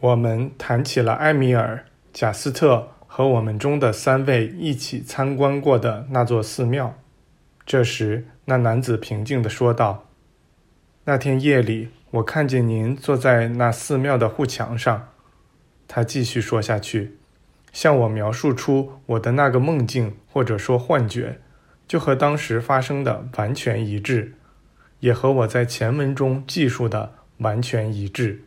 [0.00, 6.98] 我们谈起了埃米尔、贾斯特和我们中的三位一起参观过的那座寺庙。
[7.64, 10.08] 这时，那男子平静地说道
[11.04, 15.08] ：“那天夜里，我看见您坐在那寺庙的护墙上。”
[15.88, 17.16] 他继续说下去，
[17.72, 21.40] 向我描述出我的那个梦境或者说幻觉，
[21.88, 24.34] 就和当时发生的完全一致，
[25.00, 28.42] 也和我在前文中记述的完全一致。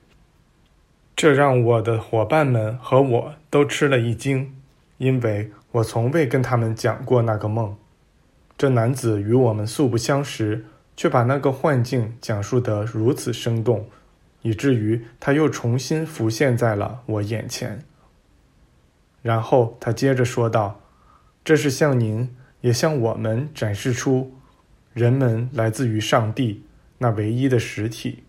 [1.20, 4.56] 这让我的伙伴们和我都吃了一惊，
[5.00, 7.76] 因为我从未跟他们讲过那个梦。
[8.58, 10.64] 这男子与我们素不相识，
[10.96, 13.90] 却把那个幻境讲述得如此生动，
[14.44, 17.84] 以至于他又重新浮现在了我眼前。
[19.22, 20.80] 然后他接着说道
[21.44, 24.34] ：“这是向您，也向我们展示出，
[24.94, 26.64] 人们来自于上帝
[27.00, 28.24] 那唯一的实体。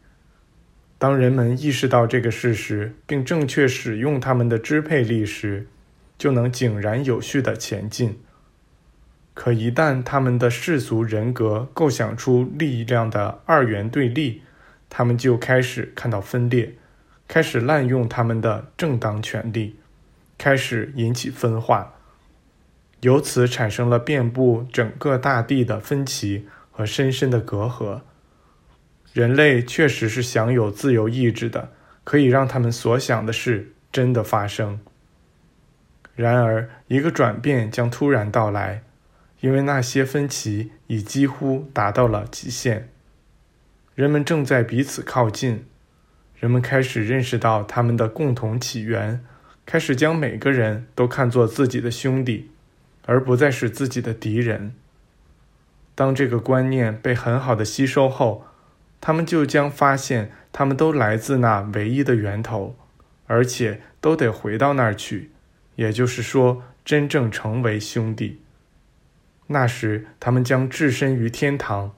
[1.01, 5.67] 当人们意识到这个事实，并正确使用他们的支配力时，
[6.19, 8.21] 就能井然有序地前进。”
[9.33, 14.43] 可一旦他们的世俗人格构想出力量的二元对立，
[14.91, 16.75] 他们就开始看到分裂，
[17.27, 19.77] 开始滥用他们的正当权利，
[20.37, 21.95] 开始引起分化，
[23.01, 28.03] 由此产生了遍布整个大地的分歧和深深的隔阂。
[29.13, 31.71] 人类确实是享有自由意志的，
[32.05, 34.81] 可以让他们所想的事真的发生。
[36.15, 38.83] 然而，一个转变将突然到来。
[39.41, 42.91] 因为那些分歧已几乎达到了极限，
[43.95, 45.65] 人们正在彼此靠近，
[46.39, 49.25] 人们开始认识到他们的共同起源，
[49.65, 52.51] 开始将每个人都看作自己的兄弟，
[53.07, 54.75] 而不再是自己的敌人。
[55.95, 58.45] 当这个观念被很好的吸收后，
[59.01, 62.77] 他们就将发现，他们都来自那唯一的源头，
[63.27, 65.31] 而且都得回到那儿去，
[65.77, 68.41] 也就是说，真正成为兄弟。
[69.47, 71.93] 那时，他们将置身于天堂，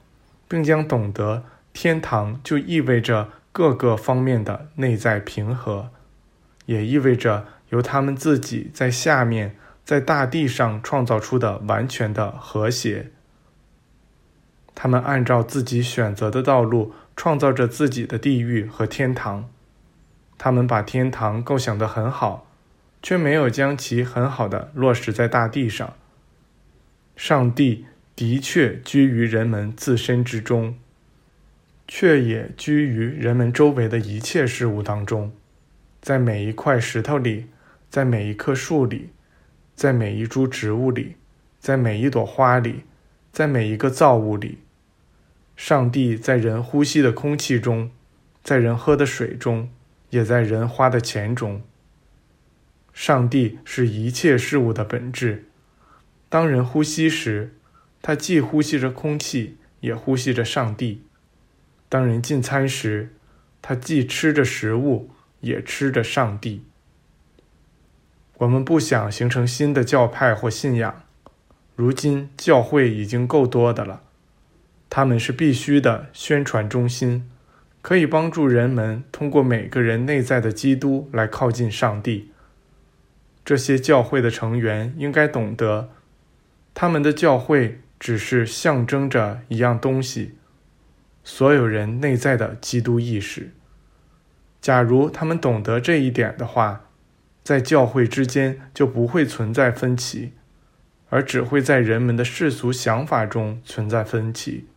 [0.47, 1.43] 并将懂得
[1.73, 5.91] 天堂就意味着各个方面的内在平和，
[6.65, 13.11] 也意味着由他们自己在下面在大地上创造出的完全的和谐。
[14.75, 19.49] 他们按照自己选择的道路创造着自己的地狱和天堂。
[20.37, 22.47] 他们把天堂构想得很好，
[23.01, 25.93] 却没有将其很好的落实在大地上。
[27.15, 27.85] 上帝
[28.15, 30.75] 的确居于人们自身之中，
[31.87, 35.31] 却也居于人们周围的一切事物当中，
[36.01, 37.45] 在每一块石头里，
[37.89, 39.11] 在每一棵树里，
[39.75, 41.15] 在每一株植物里，
[41.59, 42.83] 在每一朵花里，
[43.31, 44.57] 在每一个造物里。
[45.55, 47.91] 上帝在人呼吸的空气中，
[48.43, 49.69] 在人喝的水中，
[50.09, 51.61] 也在人花的钱中。
[52.91, 55.45] 上帝是一切事物的本质。
[56.29, 57.55] 当人呼吸时，
[58.01, 61.03] 他既呼吸着空气，也呼吸着上帝；
[61.87, 63.13] 当人进餐时，
[63.61, 65.11] 他既吃着食物，
[65.41, 66.65] 也吃着上帝。
[68.37, 71.03] 我们不想形成新的教派或信仰，
[71.75, 74.01] 如今教会已经够多的了。
[74.95, 77.27] 他们是必须的宣传中心，
[77.81, 82.31] 可以帮助人们通过每个人内在的基督来靠近上帝。
[83.43, 85.89] 这些教会的成员应该懂得。
[86.75, 90.35] 他们的教会只是象征着一样东西，
[91.23, 93.49] 所有人内在的基督意识。
[94.61, 96.85] 假如他们懂得这一点的话，
[97.43, 100.33] 在教会之间就不会存在分歧，
[101.09, 104.67] 而只会在人们的世俗想法中存在分歧。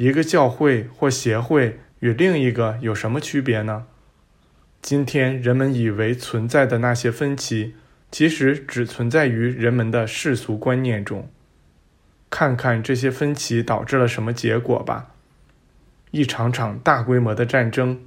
[0.00, 3.84] 一个教会或协会与另一个有什么区别呢？
[4.80, 7.74] 今天人们以为存在的那些分歧。
[8.10, 11.30] 其实只存在于人们的世俗观念中。
[12.30, 15.10] 看看这些分歧导致了什么结果吧：
[16.12, 18.00] 一场场大规模的战争，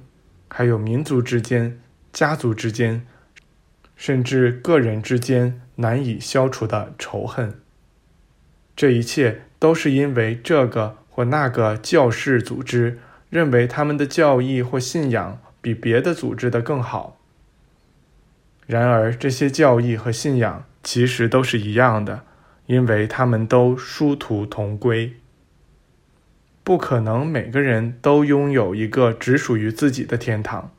[0.48, 1.80] 还有民族之间、
[2.12, 3.06] 家族之间，
[3.94, 7.54] 甚至个人之间难以消除的仇恨。
[8.74, 12.98] 这一切都是因为这个或那个教士组织
[13.30, 17.16] 认为他们的教义或信仰比别的组织的更好。
[18.66, 22.22] 然而，这些教义和信仰其实都是一样的，
[22.66, 25.14] 因为他们都殊途同归。
[26.64, 30.72] 不可能每个人都拥有一个只属于自己的天堂，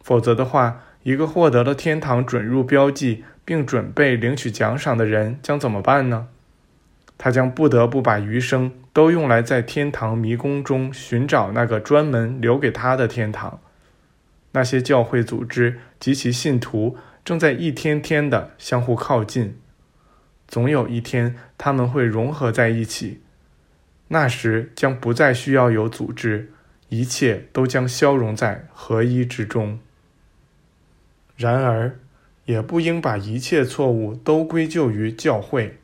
[0.00, 6.26] 否则的话，一个获得了天堂准入标记并准备领取奖赏的人将怎么办呢？
[7.18, 13.60] 他将不得不把余生都用来在天堂迷宫中寻找那个专门留给他的天堂。
[14.52, 19.58] 那些教会组织及其信徒正在一天天的相互靠近，
[20.46, 23.20] 总有一天他们会融合在一起，
[24.08, 26.52] 那时将不再需要有组织，
[26.88, 29.78] 一切都将消融在合一之中。
[31.36, 31.98] 然而，
[32.46, 35.78] 也不应把一切错误都归咎于教会。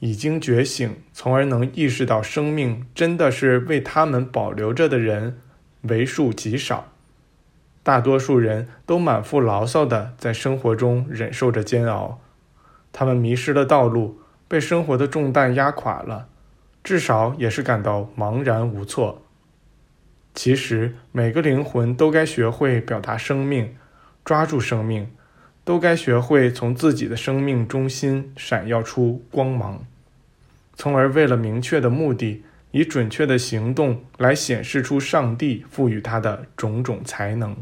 [0.00, 5.38] 已经觉醒，从而能意识到生命真的是为他们保留着的人，
[5.82, 6.92] 为数极少。
[7.82, 12.20] 大多数人都满腹牢骚的在生活中忍受着煎熬，
[12.92, 16.28] 他们迷失了道路，被生活的重担压垮了，
[16.84, 19.22] 至少也是感到茫然无措。
[20.34, 23.76] 其实，每个灵魂都该学会表达生命，
[24.24, 25.10] 抓住生命。
[25.70, 29.86] 都该学会从自己的生命中心闪耀出光芒，
[30.74, 37.56] 从而为了明确的目的，以准确的行动来显示出上帝赋予他的种种才能。